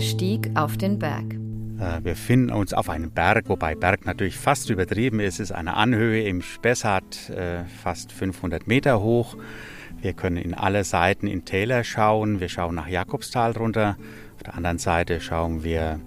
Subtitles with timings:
[0.00, 1.34] stieg auf den Berg.
[1.78, 5.34] Äh, wir finden uns auf einem Berg, wobei Berg natürlich fast übertrieben ist.
[5.34, 9.36] Es ist eine Anhöhe im Spessart, äh, fast 500 Meter hoch.
[10.00, 12.40] Wir können in alle Seiten in Täler schauen.
[12.40, 13.96] Wir schauen nach Jakobstal runter.
[14.36, 16.00] Auf der anderen Seite schauen wir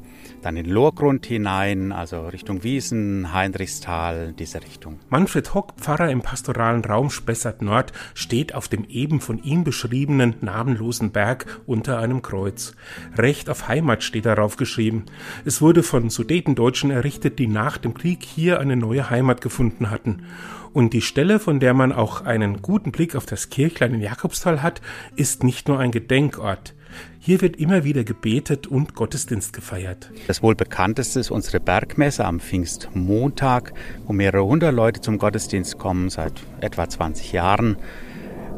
[0.46, 5.00] dann in Lohrgrund hinein, also Richtung Wiesen, Heinrichstal, diese Richtung.
[5.10, 10.36] Manfred Hock, Pfarrer im pastoralen Raum Spessart Nord, steht auf dem eben von ihm beschriebenen
[10.42, 12.76] namenlosen Berg unter einem Kreuz.
[13.18, 15.06] Recht auf Heimat steht darauf geschrieben.
[15.46, 20.28] Es wurde von Sudetendeutschen errichtet, die nach dem Krieg hier eine neue Heimat gefunden hatten.
[20.74, 24.62] Und die Stelle, von der man auch einen guten Blick auf das Kirchlein in Jakobstal
[24.62, 24.82] hat,
[25.16, 26.76] ist nicht nur ein Gedenkort.
[27.20, 30.12] Hier wird immer wieder gebetet und Gottesdienst gefeiert.
[30.28, 33.74] Das wohl bekannteste ist unsere Bergmesse am Pfingstmontag,
[34.06, 37.78] wo mehrere hundert Leute zum Gottesdienst kommen, seit etwa 20 Jahren.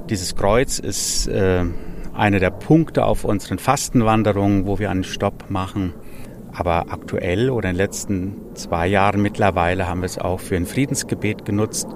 [0.10, 1.66] Dieses Kreuz ist äh,
[2.14, 5.94] einer der Punkte auf unseren Fastenwanderungen, wo wir einen Stopp machen.
[6.58, 10.66] Aber aktuell oder in den letzten zwei Jahren mittlerweile haben wir es auch für ein
[10.66, 11.88] Friedensgebet genutzt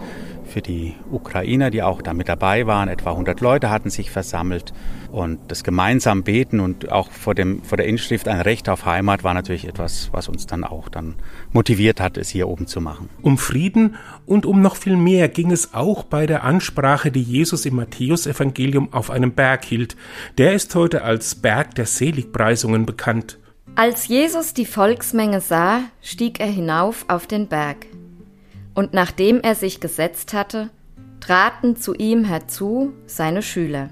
[0.46, 2.88] für die Ukrainer, die auch da mit dabei waren.
[2.88, 4.72] Etwa 100 Leute hatten sich versammelt
[5.12, 9.24] und das gemeinsam Beten und auch vor, dem, vor der Inschrift ein Recht auf Heimat
[9.24, 11.16] war natürlich etwas, was uns dann auch dann
[11.52, 13.10] motiviert hat, es hier oben zu machen.
[13.24, 13.96] Um Frieden
[14.28, 18.94] und um noch viel mehr ging es auch bei der Ansprache, die Jesus im Matthäusevangelium
[18.94, 19.96] auf einem Berg hielt.
[20.38, 23.40] Der ist heute als Berg der Seligpreisungen bekannt.
[23.76, 27.86] Als Jesus die Volksmenge sah, stieg er hinauf auf den Berg.
[28.74, 30.70] Und nachdem er sich gesetzt hatte,
[31.22, 33.90] traten zu ihm herzu seine Schüler.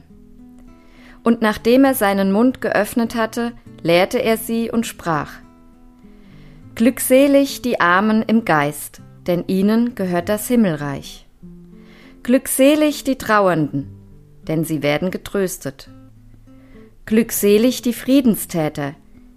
[1.23, 5.31] Und nachdem er seinen Mund geöffnet hatte, lehrte er sie und sprach,
[6.75, 11.25] Glückselig die Armen im Geist, denn ihnen gehört das Himmelreich.
[12.23, 13.87] Glückselig die Trauernden,
[14.47, 15.89] denn sie werden getröstet.
[17.05, 18.95] Glückselig die Friedenstäter,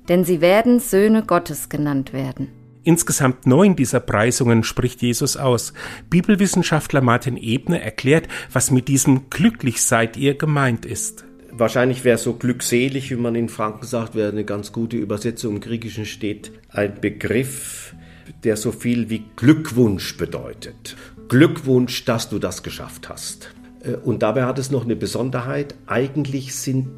[0.09, 2.49] denn sie werden Söhne Gottes genannt werden.
[2.85, 5.73] Insgesamt neun dieser Preisungen spricht Jesus aus.
[6.11, 11.25] Bibelwissenschaftler Martin Ebner erklärt, was mit diesem glücklich seid ihr gemeint ist.
[11.53, 15.57] Wahrscheinlich wäre so glückselig, wie man in Franken sagt, wäre eine ganz gute Übersetzung.
[15.57, 17.95] Im Griechischen steht ein Begriff,
[18.43, 20.97] der so viel wie Glückwunsch bedeutet.
[21.29, 23.55] Glückwunsch, dass du das geschafft hast.
[23.85, 25.75] Äh, und dabei hat es noch eine Besonderheit.
[25.87, 26.89] Eigentlich sind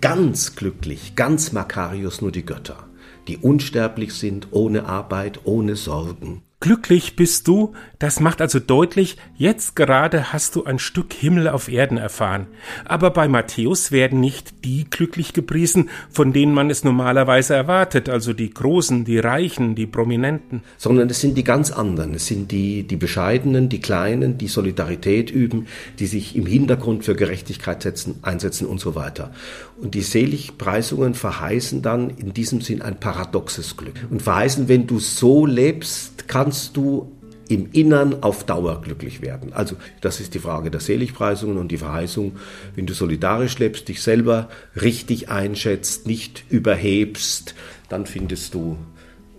[0.00, 2.90] ganz glücklich, ganz Makarios nur die Götter
[3.30, 6.42] die unsterblich sind, ohne Arbeit, ohne Sorgen.
[6.62, 11.70] Glücklich bist du, das macht also deutlich, jetzt gerade hast du ein Stück Himmel auf
[11.70, 12.48] Erden erfahren.
[12.84, 18.34] Aber bei Matthäus werden nicht die glücklich gepriesen, von denen man es normalerweise erwartet, also
[18.34, 20.62] die Großen, die Reichen, die Prominenten.
[20.76, 25.30] Sondern es sind die ganz anderen, es sind die, die Bescheidenen, die Kleinen, die Solidarität
[25.30, 25.66] üben,
[25.98, 29.32] die sich im Hintergrund für Gerechtigkeit setzen, einsetzen und so weiter.
[29.80, 33.94] Und die Seligpreisungen verheißen dann in diesem Sinn ein paradoxes Glück.
[34.10, 37.12] Und verheißen, wenn du so lebst, kannst du
[37.50, 39.52] im Innern auf Dauer glücklich werden.
[39.52, 42.36] Also das ist die Frage der Seligpreisungen und die Verheißung,
[42.76, 44.48] wenn du solidarisch lebst, dich selber
[44.80, 47.56] richtig einschätzt, nicht überhebst,
[47.88, 48.78] dann findest du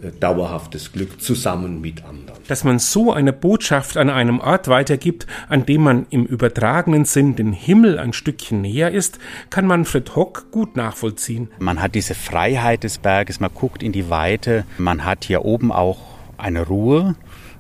[0.02, 2.38] äh, dauerhaftes Glück zusammen mit anderen.
[2.50, 7.38] Dass man so eine Botschaft an einem Ort weitergibt, an dem man im übertragenen Sinn
[7.38, 11.50] den Himmel ein Stückchen näher ist, kann Manfred Hock gut nachvollziehen.
[11.60, 15.72] Man hat diese Freiheit des Berges, man guckt in die Weite, man hat hier oben
[15.72, 16.11] auch
[16.42, 17.16] eine Ruhe.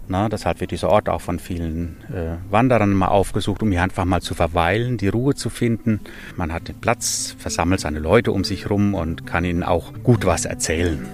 [0.07, 4.03] Na, deshalb wird dieser Ort auch von vielen äh, Wanderern mal aufgesucht, um hier einfach
[4.03, 6.01] mal zu verweilen, die Ruhe zu finden.
[6.35, 10.25] Man hat den Platz, versammelt seine Leute um sich herum und kann ihnen auch gut
[10.25, 11.07] was erzählen.